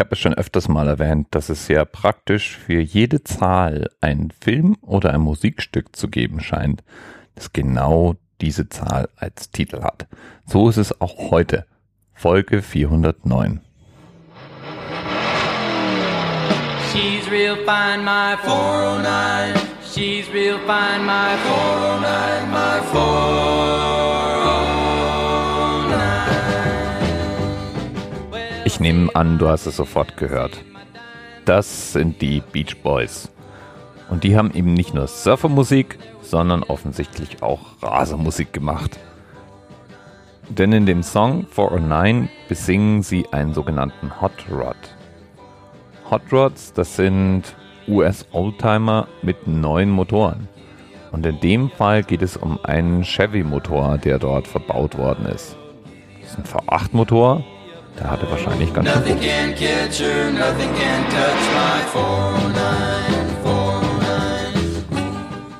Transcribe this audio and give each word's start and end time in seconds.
habe 0.00 0.10
es 0.12 0.18
schon 0.18 0.34
öfters 0.34 0.66
mal 0.68 0.88
erwähnt, 0.88 1.28
dass 1.30 1.48
es 1.48 1.66
sehr 1.66 1.84
praktisch 1.84 2.56
für 2.56 2.80
jede 2.80 3.22
Zahl 3.22 3.90
einen 4.00 4.32
Film 4.40 4.76
oder 4.80 5.12
ein 5.12 5.20
Musikstück 5.20 5.94
zu 5.94 6.08
geben 6.08 6.40
scheint, 6.40 6.82
das 7.34 7.52
genau 7.52 8.16
diese 8.40 8.68
Zahl 8.68 9.08
als 9.16 9.50
Titel 9.50 9.82
hat. 9.82 10.08
So 10.46 10.68
ist 10.68 10.78
es 10.78 11.00
auch 11.00 11.30
heute. 11.30 11.66
Folge 12.14 12.62
409. 12.62 13.60
She's 16.92 17.30
real 17.30 17.56
fine, 17.64 18.04
my 18.04 18.36
409. 18.42 19.54
She's 19.84 20.28
real 20.32 20.58
fine, 20.66 21.04
my 21.04 21.36
409, 21.36 22.50
my 22.50 22.80
409. 22.90 23.49
Ich 28.72 28.78
nehme 28.78 29.12
an, 29.16 29.36
du 29.38 29.48
hast 29.48 29.66
es 29.66 29.76
sofort 29.76 30.16
gehört. 30.16 30.62
Das 31.44 31.92
sind 31.92 32.22
die 32.22 32.40
Beach 32.40 32.76
Boys. 32.84 33.28
Und 34.08 34.22
die 34.22 34.36
haben 34.36 34.54
eben 34.54 34.74
nicht 34.74 34.94
nur 34.94 35.08
Surfermusik, 35.08 35.98
sondern 36.22 36.62
offensichtlich 36.62 37.42
auch 37.42 37.82
Rasermusik 37.82 38.52
gemacht. 38.52 39.00
Denn 40.48 40.70
in 40.70 40.86
dem 40.86 41.02
Song 41.02 41.48
409 41.50 42.28
besingen 42.48 43.02
sie 43.02 43.26
einen 43.32 43.54
sogenannten 43.54 44.20
Hot 44.20 44.46
Rod. 44.48 44.76
Hot 46.08 46.22
Rods, 46.30 46.72
das 46.72 46.94
sind 46.94 47.56
US-Oldtimer 47.88 49.08
mit 49.22 49.48
neuen 49.48 49.90
Motoren. 49.90 50.48
Und 51.10 51.26
in 51.26 51.40
dem 51.40 51.70
Fall 51.70 52.04
geht 52.04 52.22
es 52.22 52.36
um 52.36 52.56
einen 52.62 53.02
Chevy-Motor, 53.02 53.98
der 53.98 54.20
dort 54.20 54.46
verbaut 54.46 54.96
worden 54.96 55.26
ist. 55.26 55.56
Das 56.20 56.30
ist 56.30 56.38
ein 56.38 56.44
V8-Motor, 56.44 57.42
der 57.98 58.10
hatte 58.10 58.30
wahrscheinlich 58.30 58.72
ganz 58.72 58.88
schön 58.88 59.04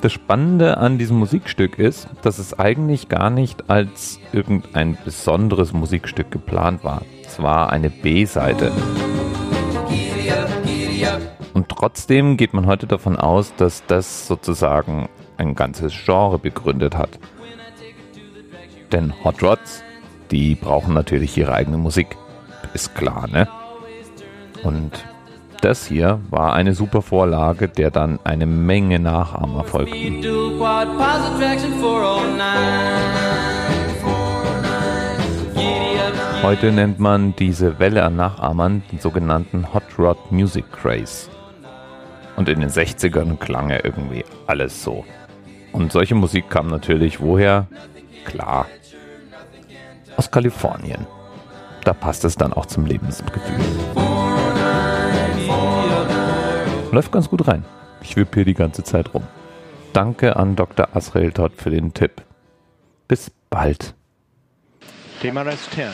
Das 0.00 0.12
Spannende 0.12 0.78
an 0.78 0.96
diesem 0.96 1.19
Musikstück 1.19 1.78
ist, 1.78 2.08
dass 2.22 2.38
es 2.38 2.58
eigentlich 2.58 3.10
gar 3.10 3.28
nicht 3.28 3.69
als 3.69 4.19
irgendein 4.32 4.96
besonderes 5.04 5.74
Musikstück 5.74 6.30
geplant 6.30 6.84
war. 6.84 7.02
Es 7.27 7.42
war 7.42 7.70
eine 7.70 7.91
B-Seite. 7.91 8.72
Und 11.52 11.69
trotzdem 11.69 12.38
geht 12.38 12.54
man 12.54 12.66
heute 12.66 12.86
davon 12.86 13.19
aus, 13.19 13.52
dass 13.56 13.84
das 13.86 14.26
sozusagen 14.26 15.10
ein 15.36 15.54
ganzes 15.54 15.92
Genre 16.04 16.38
begründet 16.38 16.97
hat. 16.97 17.19
Denn 18.92 19.12
Hot 19.22 19.42
Rods, 19.42 19.82
die 20.30 20.54
brauchen 20.54 20.94
natürlich 20.94 21.36
ihre 21.36 21.52
eigene 21.52 21.76
Musik. 21.76 22.16
Ist 22.74 22.94
klar, 22.94 23.26
ne? 23.28 23.48
Und 24.62 25.04
das 25.60 25.86
hier 25.86 26.20
war 26.30 26.54
eine 26.54 26.74
super 26.74 27.02
Vorlage, 27.02 27.68
der 27.68 27.90
dann 27.90 28.18
eine 28.24 28.46
Menge 28.46 28.98
Nachahmer 28.98 29.64
folgten. 29.64 30.22
Heute 36.42 36.72
nennt 36.72 36.98
man 36.98 37.36
diese 37.36 37.78
Welle 37.78 38.02
an 38.04 38.16
Nachahmern 38.16 38.82
den 38.91 38.98
sogenannten 38.98 39.74
Hot 39.74 39.82
Rod 39.98 40.32
Music 40.32 40.64
Craze. 40.72 41.28
Und 42.36 42.48
in 42.48 42.60
den 42.60 42.70
60ern 42.70 43.36
klang 43.36 43.68
er 43.68 43.84
irgendwie 43.84 44.24
alles 44.46 44.82
so. 44.82 45.04
Und 45.72 45.92
solche 45.92 46.14
Musik 46.14 46.48
kam 46.48 46.68
natürlich 46.68 47.20
woher? 47.20 47.66
Klar, 48.24 48.66
aus 50.16 50.30
Kalifornien. 50.30 51.06
Da 51.84 51.92
passt 51.92 52.24
es 52.24 52.36
dann 52.36 52.52
auch 52.52 52.66
zum 52.66 52.86
Lebensgefühl. 52.86 53.58
Läuft 56.92 57.12
ganz 57.12 57.28
gut 57.28 57.46
rein. 57.46 57.64
Ich 58.02 58.16
wippe 58.16 58.36
hier 58.36 58.44
die 58.44 58.54
ganze 58.54 58.82
Zeit 58.82 59.14
rum. 59.14 59.22
Danke 59.92 60.36
an 60.36 60.56
Dr. 60.56 60.88
Asrael 60.94 61.32
Todd 61.32 61.52
für 61.56 61.70
den 61.70 61.94
Tipp. 61.94 62.22
Bis 63.08 63.30
bald. 63.48 63.94
TMRS 65.20 65.69
10, 65.74 65.84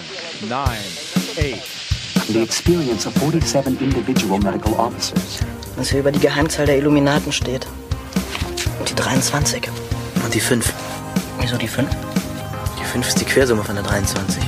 9, 0.48 0.60
8. 0.60 2.28
The 2.28 2.42
experience 2.42 3.06
of 3.06 3.14
47 3.14 3.80
individual 3.80 4.38
medical 4.38 4.72
officers. 4.74 5.40
Was 5.76 5.90
hier 5.90 6.00
über 6.00 6.12
die 6.12 6.18
Geheimzahl 6.18 6.66
der 6.66 6.78
Illuminaten 6.78 7.32
steht. 7.32 7.66
Und 8.78 8.90
die 8.90 8.94
23. 8.94 9.68
Und 10.24 10.34
die 10.34 10.40
5. 10.40 10.72
Wieso 11.40 11.56
die 11.56 11.68
5? 11.68 11.88
Die 12.80 12.84
5 12.84 13.08
ist 13.08 13.20
die 13.20 13.24
Quersumme 13.24 13.62
von 13.62 13.74
der 13.74 13.84
23. 13.84 14.42